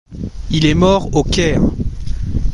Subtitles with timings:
[0.49, 1.61] Il est mort au Caire.